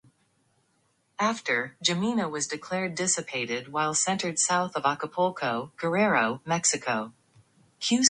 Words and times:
Shortly 0.01 1.03
thereafter, 1.19 1.75
Jimena 1.85 2.27
was 2.31 2.47
declared 2.47 2.95
dissipated 2.95 3.71
while 3.71 3.93
centered 3.93 4.39
south 4.39 4.75
of 4.75 4.83
Acapulco, 4.83 5.73
Guerrero, 5.77 6.41
Mexico. 6.43 7.13